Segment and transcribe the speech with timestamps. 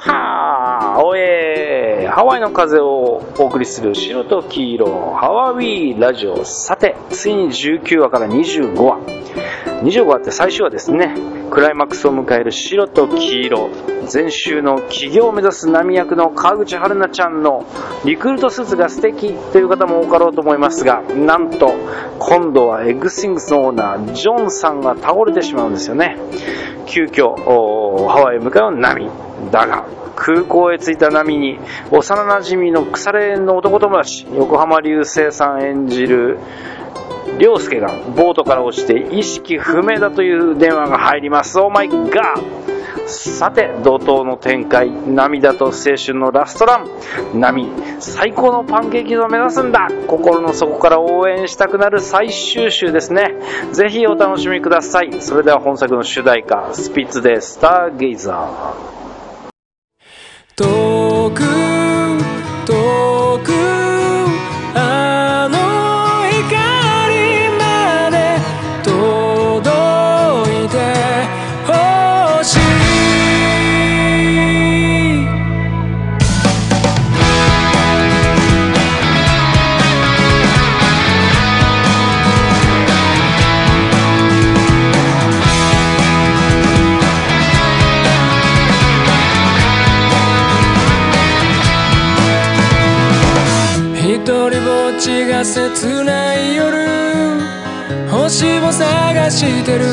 [0.00, 4.86] ハおえハワイの風をお送りする白と黄色
[5.16, 6.44] ハワウィーラジオ。
[6.44, 8.98] さてついに19話から25話。
[9.82, 11.14] 25話って最終話ですね
[11.50, 13.70] クライマックスを迎える白と黄色。
[14.12, 17.66] 前週の起業を目指す波役の川口春奈ちゃんの
[18.04, 21.74] リクルートスーツが素敵という方も多かろうと思いますがなんと
[22.18, 26.16] 今度はエッグスイングスのオーナージョンさんが倒れてしまうんですよね。
[26.88, 27.36] 急遽
[28.08, 29.10] ハワイへ向かう波
[29.52, 31.58] だが空港へ着いた波に
[31.90, 36.38] 幼なじみの腐れ縁の男友達横浜流星さん演じる
[37.38, 41.60] 凌介がボートから落ちて意識不明だという電話が入ります。
[41.60, 42.77] オーマイガー
[43.08, 47.40] さて怒涛の展開涙と青春のラストラン。
[47.40, 49.88] 波最高のパンケーキを目指すんだ。
[50.06, 53.34] 心の底から応援したくなる最終週ですね。
[53.72, 55.22] ぜひお楽しみください。
[55.22, 61.07] それでは本作の主題歌スピッツでスターゲイザー。
[94.28, 96.86] 一人ぼっちが切ない夜
[98.10, 99.86] 星を探してる。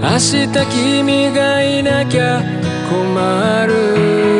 [0.00, 0.46] 明日
[1.02, 2.44] 君がいなきゃ
[2.88, 4.35] 困る。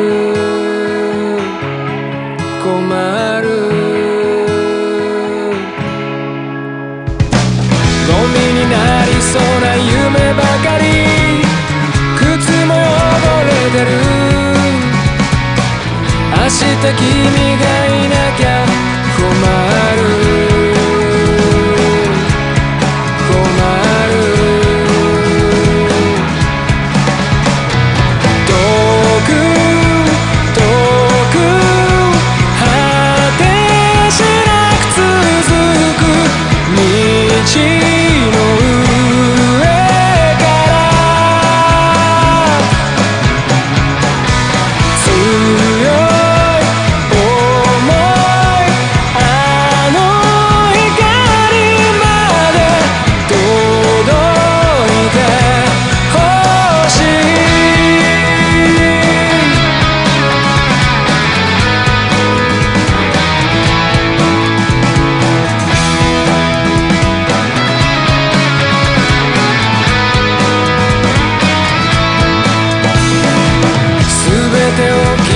[16.47, 16.59] 明日
[16.95, 18.56] 君がいなきゃ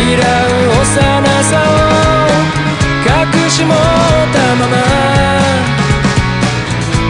[0.02, 0.10] う
[0.82, 1.74] 幼さを
[3.06, 3.76] 隠し持っ
[4.34, 4.76] たまま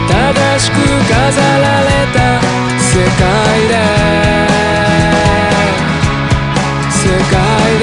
[0.08, 2.18] 正しく飾られた
[2.78, 3.22] 世界
[3.68, 3.72] で。
[6.90, 7.38] 世界
[7.78, 7.82] で。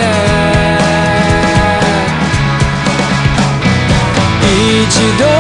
[4.81, 5.38] 一度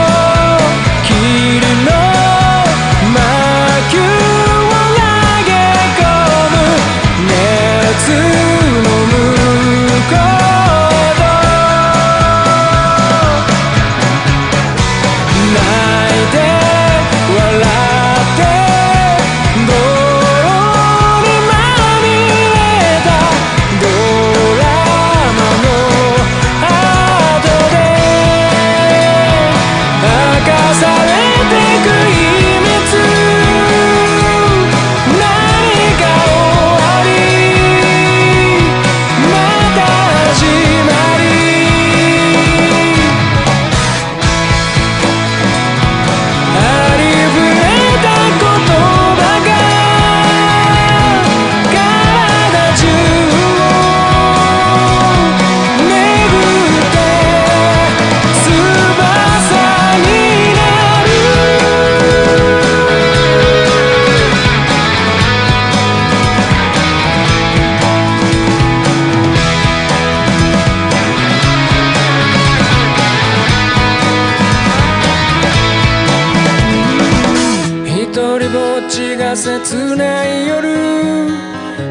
[79.19, 81.27] が切ない夜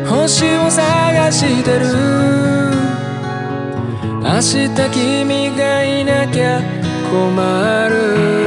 [0.08, 1.84] 星を探してる。
[4.22, 6.62] 明日君がいなきゃ
[7.10, 8.37] 困る。